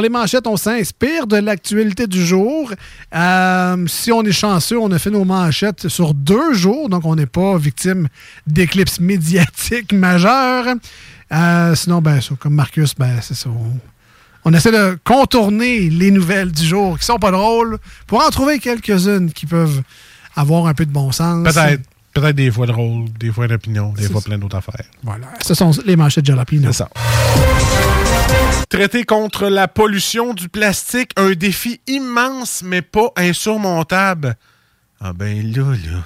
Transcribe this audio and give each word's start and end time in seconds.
Les 0.00 0.08
manchettes, 0.08 0.46
on 0.46 0.56
s'inspire 0.56 1.26
de 1.26 1.36
l'actualité 1.36 2.06
du 2.06 2.24
jour. 2.24 2.72
Euh, 3.14 3.86
si 3.86 4.12
on 4.12 4.22
est 4.22 4.32
chanceux, 4.32 4.78
on 4.78 4.90
a 4.92 4.98
fait 4.98 5.10
nos 5.10 5.24
manchettes 5.24 5.88
sur 5.88 6.14
deux 6.14 6.54
jours, 6.54 6.88
donc 6.88 7.04
on 7.04 7.16
n'est 7.16 7.26
pas 7.26 7.58
victime 7.58 8.08
d'éclipses 8.46 9.00
médiatiques 9.00 9.92
majeures. 9.94 10.74
Euh, 11.32 11.74
sinon, 11.74 12.00
ben, 12.00 12.20
comme 12.38 12.54
Marcus, 12.54 12.94
ben, 12.96 13.18
c'est 13.20 13.34
ça. 13.34 13.50
On, 13.50 13.78
on 14.44 14.54
essaie 14.54 14.72
de 14.72 14.98
contourner 15.04 15.90
les 15.90 16.10
nouvelles 16.10 16.50
du 16.50 16.64
jour 16.64 16.98
qui 16.98 17.04
sont 17.04 17.18
pas 17.18 17.30
drôles 17.30 17.78
pour 18.06 18.24
en 18.24 18.30
trouver 18.30 18.58
quelques-unes 18.58 19.32
qui 19.32 19.46
peuvent 19.46 19.82
avoir 20.34 20.66
un 20.66 20.74
peu 20.74 20.86
de 20.86 20.92
bon 20.92 21.12
sens. 21.12 21.44
Peut-être. 21.44 21.82
Peut-être 22.12 22.34
des 22.34 22.50
fois 22.50 22.66
drôles, 22.66 23.04
des 23.20 23.30
fois 23.30 23.46
d'opinion, 23.46 23.92
des 23.92 24.08
fois 24.08 24.20
plein 24.20 24.36
d'autres 24.36 24.56
affaires. 24.56 24.84
Voilà. 25.04 25.28
Ce 25.42 25.54
sont 25.54 25.70
les 25.86 25.94
manchettes 25.94 26.26
Jalapino. 26.26 26.72
C'est 26.72 26.78
ça. 26.78 26.88
Traiter 28.68 29.04
contre 29.04 29.48
la 29.48 29.66
pollution 29.68 30.32
du 30.32 30.48
plastique, 30.48 31.10
un 31.16 31.32
défi 31.32 31.80
immense, 31.86 32.62
mais 32.64 32.82
pas 32.82 33.10
insurmontable. 33.16 34.36
Ah 35.00 35.12
ben 35.12 35.52
là, 35.52 35.72
là, 35.72 36.02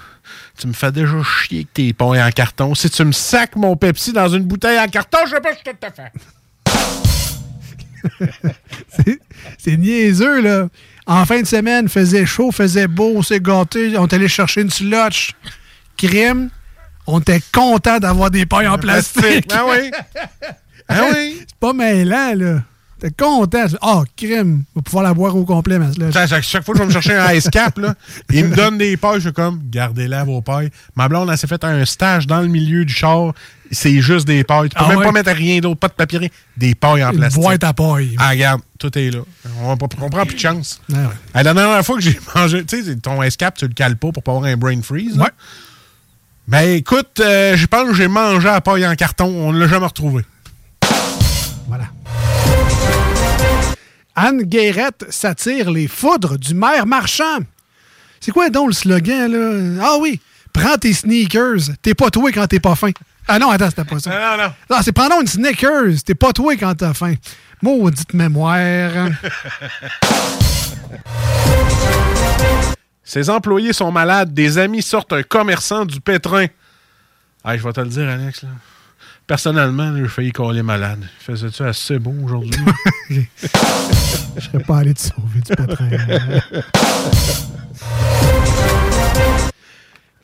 tu 0.59 0.67
me 0.67 0.73
fais 0.73 0.91
déjà 0.91 1.23
chier 1.23 1.59
avec 1.59 1.75
tes 1.75 1.93
ponts 1.93 2.19
en 2.19 2.31
carton. 2.31 2.75
Si 2.75 2.89
tu 2.89 3.05
me 3.05 3.13
sacs 3.13 3.57
mon 3.57 3.77
Pepsi 3.77 4.13
dans 4.13 4.29
une 4.29 4.45
bouteille 4.45 4.79
en 4.79 4.87
carton, 4.89 5.19
je 5.27 5.31
sais 5.33 5.41
pas 5.41 5.51
ce 5.55 5.63
que 5.63 5.71
tu 5.71 5.77
te 5.77 5.87
fais. 5.95 6.13
C'est- 9.59 9.77
niaiseux, 9.77 10.41
là. 10.41 10.69
En 11.07 11.25
fin 11.27 11.43
de 11.43 11.47
semaine, 11.47 11.89
faisait 11.89 12.25
chaud, 12.25 12.51
faisait 12.51 12.87
beau, 12.89 13.13
on 13.17 13.23
s'est 13.23 13.41
gâté, 13.41 13.97
on 13.99 14.07
est 14.07 14.15
allé 14.15 14.29
chercher 14.29 14.63
une 14.63 14.71
slotch. 14.71 15.33
Crime, 15.99 16.49
on 17.07 17.21
était 17.21 17.43
content 17.53 17.99
d'avoir 17.99 18.31
des 18.31 18.47
pailles 18.47 18.69
en 18.69 18.79
plastique. 18.79 19.53
Oui. 19.69 19.91
Ah 20.89 21.01
oui? 21.13 21.37
C'est 21.49 21.57
pas 21.59 21.73
mêlant, 21.73 22.35
là. 22.37 22.63
T'es 23.01 23.11
content. 23.11 23.65
Ah, 23.83 24.03
crime, 24.17 24.63
on 24.75 24.79
va 24.79 24.83
pouvoir 24.83 25.05
la 25.05 25.13
boire 25.13 25.37
au 25.37 25.45
complet, 25.45 25.79
ma 25.79 25.93
slotch. 25.93 26.15
Chaque, 26.15 26.43
chaque 26.43 26.65
fois 26.65 26.75
que 26.75 26.79
je 26.79 26.83
vais 26.85 26.87
me 26.87 26.93
chercher 26.93 27.15
un 27.15 27.33
ice 27.33 27.51
cap, 27.51 27.77
là, 27.79 27.95
il 28.33 28.47
me 28.47 28.55
donne 28.57 28.79
des 28.79 28.97
pailles, 28.97 29.17
je 29.17 29.25
suis 29.29 29.33
comme, 29.33 29.61
gardez-la 29.69 30.25
vos 30.25 30.41
pailles. 30.41 30.71
Ma 30.97 31.09
blonde, 31.09 31.29
elle 31.31 31.37
s'est 31.37 31.47
fait 31.49 31.63
un 31.65 31.85
stage 31.85 32.27
dans 32.27 32.41
le 32.41 32.47
milieu 32.49 32.85
du 32.85 32.95
char. 32.95 33.33
C'est 33.71 34.01
juste 34.01 34.27
des 34.27 34.45
pailles. 34.45 34.69
Tu 34.71 34.77
peux 34.77 34.85
Ah 34.85 34.89
même 34.89 34.99
ouais? 34.99 35.05
pas 35.05 35.13
mettre 35.13 35.33
rien 35.33 35.59
d'autre, 35.59 35.81
pas 35.81 35.89
de 35.89 35.95
papier, 35.95 36.19
rien. 36.19 36.29
Des 36.57 36.75
pailles 36.75 37.05
en 37.05 37.11
Une 37.11 37.19
plastique. 37.19 37.43
boîte 37.43 37.65
à 37.65 37.73
paille. 37.75 38.15
Ah, 38.19 38.31
regarde, 38.31 38.61
tout 38.79 38.97
est 38.97 39.11
là. 39.11 39.21
On, 39.63 39.73
on 39.73 39.77
prend 40.11 40.25
plus 40.25 40.37
de 40.37 40.41
chance. 40.41 40.81
Ah 40.91 40.97
ouais. 40.97 41.03
Ah, 41.35 41.43
La 41.43 41.53
dernière 41.55 41.85
fois 41.85 41.97
que 41.97 42.03
j'ai 42.03 42.19
mangé, 42.35 42.65
tu 42.65 42.83
sais, 42.85 42.97
ton 42.97 43.23
ice 43.23 43.37
cap, 43.37 43.57
tu 43.57 43.67
le 43.67 43.75
cales 43.75 43.97
pas 43.97 44.13
pour 44.13 44.23
pas 44.23 44.33
avoir 44.33 44.45
un 44.51 44.57
brain 44.57 44.81
freeze. 44.81 45.17
là. 45.19 45.25
Ouais. 45.25 45.31
Ben 46.47 46.71
écoute, 46.77 47.21
euh, 47.21 47.57
je 47.57 47.67
pense 47.67 47.89
que 47.89 47.95
j'ai 47.95 48.09
mangé 48.09 48.49
à 48.49 48.61
paille 48.61 48.87
en 48.87 48.95
carton. 48.95 49.27
On 49.27 49.53
ne 49.53 49.59
l'a 49.59 49.67
jamais 49.67 49.87
retrouvé. 49.87 50.23
Anne 54.17 54.43
Guérette 54.43 55.07
s'attire 55.11 55.71
les 55.71 55.89
foudres 55.89 56.39
du 56.39 56.55
maire 56.55 56.87
marchand. 56.87 57.41
C'est 58.21 58.33
quoi 58.33 58.49
donc 58.51 58.69
le 58.69 58.73
slogan, 58.75 59.31
là? 59.31 59.85
Ah 59.85 59.97
oui, 60.01 60.21
prends 60.53 60.77
tes 60.77 60.93
sneakers. 60.93 61.75
T'es 61.83 61.95
pas 61.95 62.11
toi 62.11 62.31
quand 62.33 62.47
t'es 62.47 62.61
pas 62.61 62.75
faim. 62.75 62.93
Ah 63.27 63.39
non, 63.39 63.51
attends, 63.51 63.71
c'était 63.71 63.85
pas 63.85 63.99
ça. 63.99 64.11
Non, 64.11 64.17
non, 64.37 64.37
non. 64.45 64.53
Non, 64.71 64.77
c'est 64.83 64.93
pendant 64.93 65.21
une 65.21 65.27
Snickers. 65.27 66.03
T'es 66.05 66.15
pas 66.15 66.33
toi 66.33 66.55
quand 66.57 66.75
t'as 66.75 66.93
faim. 66.93 67.15
Maudite 67.63 68.13
mémoire. 68.13 68.91
Ses 73.03 73.31
employés 73.31 73.73
sont 73.73 73.91
malades. 73.91 74.35
Des 74.35 74.59
amis 74.59 74.83
sortent 74.83 75.15
un 75.15 75.23
commerçant 75.23 75.87
du 75.87 76.01
pétrin. 76.01 76.47
Ah, 77.43 77.57
je 77.57 77.63
vais 77.63 77.73
te 77.73 77.81
le 77.81 77.89
dire, 77.89 78.09
Alex. 78.09 78.43
Là. 78.43 78.51
Personnellement, 79.27 79.91
là, 79.91 80.01
j'ai 80.03 80.09
failli 80.09 80.33
coller 80.33 80.63
malade. 80.63 81.03
Faisais-tu 81.19 81.63
assez 81.63 81.99
beau 81.99 82.15
aujourd'hui? 82.25 82.61
Je 84.37 84.41
serais 84.41 84.63
pas 84.65 84.79
allé 84.79 84.93
te 84.95 85.01
sauver 85.01 85.41
du 85.41 85.55
pétrin. 85.55 85.89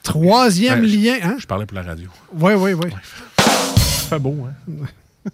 Troisième 0.02 0.80
Ouais, 0.80 0.88
je- 0.88 0.96
lien. 0.96 1.14
Hein? 1.22 1.36
je 1.38 1.46
parlais 1.46 1.66
pour 1.66 1.76
la 1.76 1.82
radio. 1.84 2.08
Oui, 2.34 2.52
oui, 2.54 2.72
oui. 2.74 2.90
Fait 4.08 4.18
beau, 4.18 4.46
hein? 4.48 4.86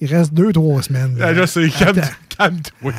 Il 0.00 0.12
reste 0.12 0.32
deux, 0.34 0.52
trois 0.52 0.82
semaines. 0.82 1.16
là. 1.18 1.26
Ah, 1.28 1.34
je 1.34 1.46
sais, 1.46 1.68
calme- 1.68 1.98
Attends. 1.98 2.08
calme-toi. 2.38 2.92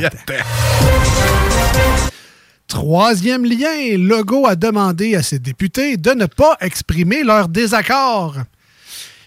Troisième 2.67 3.43
lien, 3.45 3.97
Legault 3.97 4.45
a 4.47 4.55
demandé 4.55 5.15
à 5.15 5.23
ses 5.23 5.39
députés 5.39 5.97
de 5.97 6.11
ne 6.11 6.25
pas 6.27 6.55
exprimer 6.61 7.23
leur 7.23 7.49
désaccord. 7.49 8.35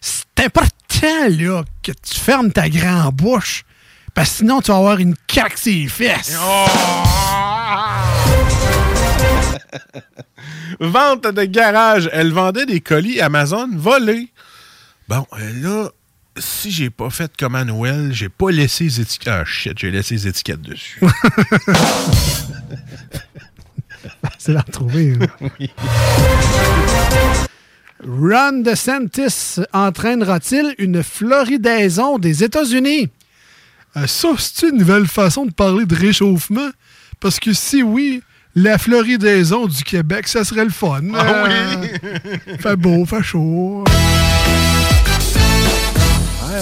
C'est 0.00 0.44
important, 0.44 1.28
là, 1.30 1.64
que 1.82 1.92
tu 1.92 2.20
fermes 2.20 2.52
ta 2.52 2.68
grande 2.68 3.14
bouche, 3.14 3.64
parce 4.14 4.30
que 4.30 4.36
sinon, 4.38 4.60
tu 4.60 4.70
vas 4.70 4.78
avoir 4.78 4.98
une 4.98 5.14
caque 5.26 5.58
sur 5.58 5.72
les 5.72 5.88
fesses. 5.88 6.36
Vente 10.80 11.24
de 11.26 11.44
garage. 11.44 12.08
Elle 12.12 12.32
vendait 12.32 12.66
des 12.66 12.80
colis 12.80 13.20
Amazon 13.20 13.68
volés. 13.72 14.28
Bon, 15.08 15.26
euh, 15.38 15.52
là, 15.62 15.88
si 16.38 16.70
j'ai 16.70 16.90
pas 16.90 17.10
fait 17.10 17.32
comme 17.36 17.54
à 17.54 17.64
Noël, 17.64 18.10
j'ai 18.12 18.28
pas 18.28 18.50
laissé 18.50 18.84
les 18.84 19.00
étiquettes. 19.00 19.32
Ah, 19.32 19.44
shit, 19.44 19.78
j'ai 19.78 19.90
laissé 19.90 20.14
les 20.14 20.28
étiquettes 20.28 20.62
dessus. 20.62 21.00
C'est 24.38 24.52
la 24.52 24.60
retrouver. 24.60 25.14
hein. 25.40 25.66
Ron 28.04 28.60
DeSantis 28.62 29.60
entraînera-t-il 29.72 30.74
une 30.78 31.02
floridaison 31.02 32.18
des 32.18 32.44
États-Unis? 32.44 33.08
Euh, 33.96 34.06
ça, 34.06 34.28
c'est 34.38 34.68
une 34.68 34.78
nouvelle 34.78 35.06
façon 35.06 35.46
de 35.46 35.52
parler 35.52 35.86
de 35.86 35.94
réchauffement? 35.94 36.68
Parce 37.20 37.40
que 37.40 37.52
si 37.54 37.82
oui, 37.82 38.22
la 38.54 38.76
floridaison 38.78 39.66
du 39.66 39.82
Québec, 39.82 40.28
ça 40.28 40.44
serait 40.44 40.64
le 40.64 40.70
fun. 40.70 41.00
Ah 41.14 41.44
Euh, 41.48 41.86
fait 42.58 42.76
beau, 42.76 43.04
fait 43.06 43.22
chaud. 43.22 43.84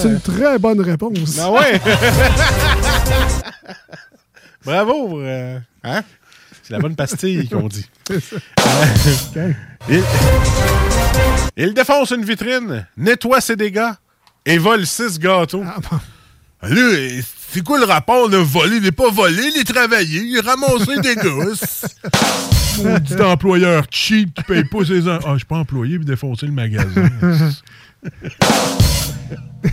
C'est 0.01 0.07
une 0.09 0.21
très 0.21 0.59
bonne 0.59 0.81
réponse. 0.81 1.37
Ah 1.39 1.51
ouais? 1.51 1.79
Bravo. 4.65 5.07
pour, 5.09 5.19
euh, 5.21 5.59
hein? 5.83 6.01
C'est 6.63 6.73
la 6.73 6.79
bonne 6.79 6.95
pastille 6.95 7.47
qu'on 7.49 7.67
dit. 7.67 7.85
Euh, 9.87 10.01
il 11.57 11.73
défonce 11.73 12.11
une 12.11 12.25
vitrine, 12.25 12.85
nettoie 12.97 13.41
ses 13.41 13.55
dégâts 13.55 13.91
et 14.45 14.57
vole 14.57 14.85
six 14.85 15.17
gâteaux. 15.19 15.63
Ah, 15.65 15.77
bon. 15.79 15.99
Là, 16.67 17.21
c'est 17.51 17.63
quoi 17.63 17.79
le 17.79 17.85
rapport 17.85 18.29
de 18.29 18.37
voler? 18.37 18.77
Il 18.77 18.83
n'est 18.83 18.91
pas 18.91 19.09
volé, 19.09 19.41
il 19.53 19.61
est 19.61 19.73
travaillé, 19.73 20.21
il 20.21 20.39
ramassé 20.39 20.99
des 21.01 21.15
gosses. 21.21 21.85
Maudit 22.83 23.21
employeur 23.21 23.85
cheap 23.89 24.33
qui 24.33 24.43
paye 24.43 24.63
pas 24.65 24.83
ses... 24.83 25.07
Ah, 25.07 25.19
je 25.33 25.37
suis 25.37 25.45
pas 25.45 25.57
employé, 25.57 25.97
puis 25.97 26.05
défoncer 26.05 26.47
le 26.47 26.51
magasin. 26.51 26.89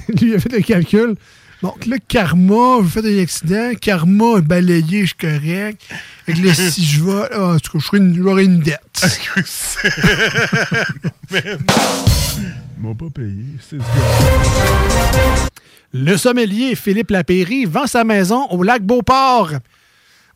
Lui, 0.08 0.30
il 0.30 0.34
a 0.34 0.38
fait 0.38 0.52
le 0.52 0.60
calcul. 0.60 1.16
Donc 1.62 1.86
là, 1.86 1.96
karma, 2.08 2.78
vous 2.80 2.88
faites 2.88 3.04
un 3.04 3.18
accident, 3.22 3.70
karma 3.80 4.40
balayé, 4.40 5.02
je 5.02 5.06
suis 5.06 5.14
correct. 5.16 5.80
Fait 6.26 6.32
que 6.32 6.44
là, 6.44 6.54
si 6.54 6.84
je 6.84 7.04
vais, 7.04 7.28
ah, 7.32 7.52
en 7.54 7.58
tout 7.58 7.72
cas, 7.72 7.78
je 7.78 7.84
serai 7.86 7.98
une- 7.98 8.16
j'aurai 8.20 8.44
une 8.44 8.58
dette. 8.60 8.80
Ils 11.30 11.58
m'ont 12.78 12.94
pas 12.96 13.10
payé. 13.14 13.44
C'est 13.60 13.76
ce 13.78 13.82
gars. 13.82 15.48
Le 15.92 16.16
sommelier 16.16 16.74
Philippe 16.74 17.10
Lapéry 17.10 17.64
vend 17.64 17.86
sa 17.86 18.02
maison 18.02 18.46
au 18.50 18.62
lac 18.62 18.82
Beauport. 18.82 19.50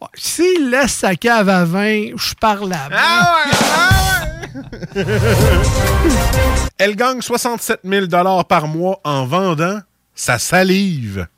Ah, 0.00 0.06
S'il 0.14 0.70
laisse 0.70 0.92
sa 0.92 1.16
cave 1.16 1.48
à 1.48 1.64
vin, 1.64 2.10
je 2.16 2.34
parle 2.34 2.68
là 2.68 2.88
Ah 2.92 3.34
ouais! 3.34 3.52
Ah 3.74 4.26
ouais! 4.94 5.04
Elle 6.78 6.94
gagne 6.94 7.20
67 7.22 7.80
000 7.84 8.06
par 8.48 8.68
mois 8.68 9.00
en 9.02 9.24
vendant 9.26 9.80
sa 10.16 10.38
salive. 10.38 11.28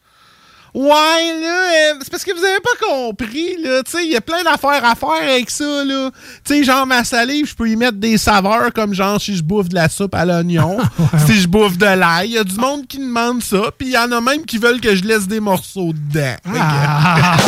Ouais, 0.74 1.40
là, 1.40 1.92
euh, 1.92 1.98
c'est 2.02 2.10
parce 2.10 2.24
que 2.24 2.32
vous 2.32 2.44
avez 2.44 2.60
pas 2.60 2.86
compris, 2.86 3.56
là. 3.62 3.82
Tu 3.82 3.90
sais, 3.90 4.04
il 4.04 4.12
y 4.12 4.16
a 4.16 4.20
plein 4.20 4.44
d'affaires 4.44 4.84
à 4.84 4.94
faire 4.94 5.28
avec 5.28 5.50
ça, 5.50 5.84
là. 5.84 6.10
Tu 6.44 6.54
sais, 6.54 6.64
genre, 6.64 6.86
ma 6.86 7.04
salive, 7.04 7.46
je 7.46 7.54
peux 7.54 7.68
y 7.68 7.74
mettre 7.74 7.96
des 7.96 8.18
saveurs 8.18 8.72
comme 8.72 8.92
genre 8.92 9.20
si 9.20 9.34
je 9.34 9.42
bouffe 9.42 9.68
de 9.68 9.74
la 9.74 9.88
soupe 9.88 10.14
à 10.14 10.24
l'oignon, 10.24 10.78
si 11.26 11.40
je 11.40 11.48
bouffe 11.48 11.78
de 11.78 11.86
l'ail. 11.86 12.28
Il 12.28 12.34
y 12.34 12.38
a 12.38 12.44
du 12.44 12.56
monde 12.56 12.86
qui 12.86 12.98
demande 12.98 13.42
ça, 13.42 13.72
puis 13.76 13.88
il 13.88 13.92
y 13.92 13.98
en 13.98 14.12
a 14.12 14.20
même 14.20 14.44
qui 14.44 14.58
veulent 14.58 14.80
que 14.80 14.94
je 14.94 15.04
laisse 15.04 15.26
des 15.26 15.40
morceaux 15.40 15.92
dedans. 15.92 16.36
Ah! 16.56 17.36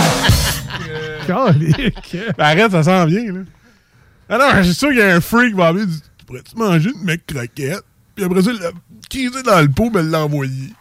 Ben, 1.29 2.45
arrête, 2.45 2.73
ça 2.73 2.83
sent 2.83 3.07
bien, 3.07 3.33
là. 3.33 4.39
Non, 4.39 4.57
je 4.59 4.63
suis 4.63 4.75
sûr 4.75 4.89
qu'il 4.89 4.99
y 4.99 5.03
a 5.03 5.15
un 5.15 5.21
freak 5.21 5.51
qui 5.51 5.57
va 5.57 5.69
aller 5.69 5.87
dire 5.87 6.01
Tu 6.19 6.25
pourrais-tu 6.25 6.57
manger 6.57 6.91
une 6.91 7.05
mec 7.05 7.25
croquette 7.25 7.85
Puis 8.17 8.25
après 8.25 8.43
ça, 8.43 8.51
il 8.51 9.31
l'a 9.31 9.43
dans 9.43 9.61
le 9.61 9.69
pot, 9.69 9.91
me 9.91 10.03
l'envoyer. 10.03 10.73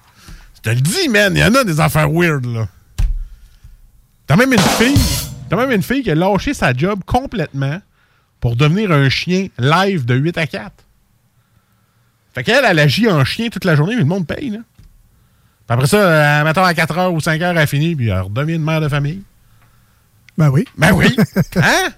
Je 0.64 0.70
te 0.70 0.76
le 0.76 0.82
dis, 0.82 1.10
man, 1.10 1.34
il 1.36 1.40
y 1.40 1.44
en 1.44 1.56
a 1.56 1.64
des 1.64 1.80
affaires 1.80 2.12
weird, 2.12 2.46
là. 2.46 2.68
T'as 4.28 4.36
même 4.36 4.54
une 4.54 4.60
fille. 4.60 5.00
T'as 5.50 5.56
même 5.56 5.72
une 5.72 5.82
fille 5.82 6.04
qui 6.04 6.12
a 6.12 6.16
lâché 6.16 6.54
sa 6.54 6.74
job 6.74 7.00
complètement 7.06 7.82
pour 8.40 8.56
devenir 8.56 8.92
un 8.92 9.10
chien 9.10 9.48
live 9.58 10.06
de 10.06 10.16
8 10.16 10.38
à 10.38 10.48
4. 10.48 10.72
Fait 12.34 12.44
qu'elle, 12.44 12.64
elle 12.64 12.80
agit 12.80 13.10
en 13.10 13.26
chien 13.26 13.50
toute 13.50 13.66
la 13.66 13.76
journée, 13.76 13.96
mais 13.96 14.02
le 14.02 14.08
monde 14.08 14.28
paye, 14.28 14.52
là. 14.52 14.60
Puis 14.60 15.74
après 15.74 15.88
ça, 15.88 15.98
euh, 15.98 16.44
mettons 16.44 16.64
à 16.64 16.74
4 16.74 16.96
h 16.96 17.10
ou 17.10 17.20
5 17.20 17.42
h, 17.42 17.58
elle 17.58 17.68
finit, 17.68 17.96
puis 17.96 18.10
elle 18.10 18.22
redevient 18.22 18.56
une 18.56 18.64
mère 18.64 18.82
de 18.82 18.88
famille. 18.88 19.24
Ben 20.38 20.50
oui. 20.50 20.66
Ben 20.78 20.94
oui! 20.94 21.16
hein? 21.56 21.90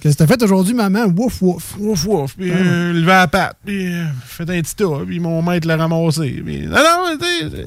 Qu'est-ce 0.00 0.16
que 0.16 0.24
t'as 0.24 0.26
fait 0.26 0.42
aujourd'hui, 0.42 0.74
maman? 0.74 1.06
Wouf, 1.06 1.42
wouf. 1.42 1.76
Ouf, 1.78 2.06
ouf, 2.06 2.36
puis 2.36 2.50
euh, 2.52 2.92
levé 2.92 3.12
à 3.12 3.20
la 3.20 3.28
patte, 3.28 3.56
puis 3.64 3.92
euh, 3.92 4.04
fait 4.24 4.48
un 4.48 4.60
petit 4.60 4.76
tas, 4.76 5.04
puis 5.06 5.18
mon 5.20 5.42
maître 5.42 5.66
l'a 5.66 5.76
ramassé. 5.76 6.42
Puis, 6.44 6.66
non, 6.66 6.76
non, 6.76 7.18
tu 7.18 7.50
sais, 7.50 7.66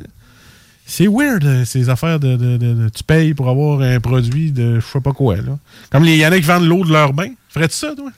c'est- 0.86 1.07
weird, 1.07 1.44
euh, 1.45 1.66
ces 1.66 1.89
affaires 1.89 2.19
de, 2.19 2.36
de- 2.36 2.57
de- 2.57 2.74
de- 2.74 2.89
Tu 2.89 3.04
payes 3.04 3.33
pour 3.33 3.50
avoir 3.50 3.81
un 3.81 4.00
produit 4.00 4.51
de 4.51 4.80
je 4.80 4.86
sais 4.86 5.00
pas 5.01 5.13
quoi, 5.13 5.36
là. 5.38 5.57
Comme 5.92 6.06
il 6.06 6.16
y 6.16 6.25
en 6.25 6.31
a 6.31 6.36
qui 6.38 6.45
vendent 6.45 6.66
l'eau 6.68 6.83
de 6.86 6.92
leur 6.92 7.13
bain. 7.13 7.28
Ferais-tu 7.50 7.75
ça, 7.75 7.94
toi? 7.95 8.12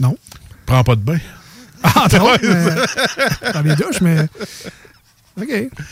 Non. 0.00 0.16
Prends 0.66 0.84
pas 0.84 0.94
de 0.96 1.00
bain. 1.02 1.18
Ah, 1.82 2.06
non, 2.12 2.30
mais... 2.42 3.52
Dans 3.52 3.60
les 3.62 3.74
douches, 3.76 4.00
mais... 4.00 4.26
OK. 5.40 5.48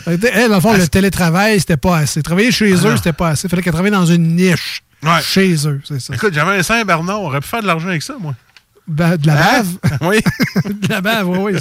Elle, 0.06 0.49
dans 0.49 0.55
le 0.56 0.61
fond, 0.61 0.72
le 0.75 0.87
télétravail, 0.87 1.58
c'était 1.61 1.76
pas 1.78 1.96
assez. 1.99 2.23
Travailler 2.23 2.52
chez 2.52 2.73
eux, 2.87 2.96
c'était 2.96 3.12
pas 3.14 3.31
assez. 3.31 3.46
Il 3.46 3.50
fallait 3.50 3.62
qu'elle 3.62 3.73
travaille 3.73 3.90
dans 3.90 4.05
une 4.06 4.37
niche. 4.37 4.82
Ouais. 5.02 5.23
Chez 5.23 5.66
eux, 5.66 5.81
c'est 5.84 5.99
ça. 5.99 6.14
Écoute, 6.14 6.34
j'avais 6.34 6.58
un 6.58 6.62
Saint-Bernard, 6.62 7.23
on 7.23 7.26
aurait 7.26 7.40
pu 7.40 7.49
faire 7.49 7.62
de 7.62 7.66
l'argent 7.66 7.88
avec 7.88 8.02
ça, 8.02 8.16
moi. 8.20 8.34
Ben, 8.87 9.16
de 9.16 9.26
la 9.28 9.56
Hein? 9.58 9.62
bave. 9.62 9.99
oui. 10.02 10.19
de 10.82 10.88
la 10.88 11.00
bave, 11.00 11.28
oui, 11.31 11.38
oui. 11.55 11.61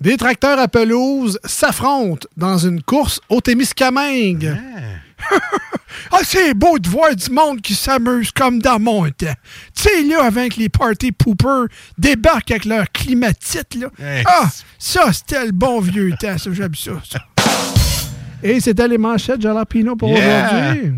Des 0.00 0.16
tracteurs 0.16 0.58
à 0.58 0.68
pelouse 0.68 1.38
s'affrontent 1.44 2.26
dans 2.36 2.58
une 2.58 2.82
course 2.82 3.20
au 3.28 3.40
Témiscamingue. 3.40 4.56
ah, 6.10 6.18
c'est 6.24 6.52
beau 6.52 6.78
de 6.78 6.88
voir 6.88 7.14
du 7.14 7.30
monde 7.30 7.60
qui 7.60 7.74
s'amuse 7.74 8.30
comme 8.32 8.60
dans 8.60 8.78
mon 8.78 9.04
temps. 9.10 9.26
Tu 9.74 9.82
sais, 9.82 10.02
là, 10.02 10.24
avec 10.24 10.56
les 10.56 10.68
party 10.68 11.12
poopers 11.12 11.66
débarquent 11.96 12.50
avec 12.50 12.64
leur 12.64 12.90
climatite, 12.92 13.76
là. 13.76 13.86
Ah, 14.26 14.48
ça, 14.78 15.12
c'était 15.12 15.46
le 15.46 15.52
bon 15.52 15.80
vieux 15.80 16.12
temps, 16.20 16.36
ça, 16.38 16.50
j'aime 16.52 16.74
ça, 16.74 16.92
ça. 17.08 17.20
Et 18.42 18.60
c'était 18.60 18.88
les 18.88 18.98
manchettes 18.98 19.40
Jalapino 19.40 19.96
pour 19.96 20.10
Yeah. 20.10 20.46
aujourd'hui. 20.74 20.92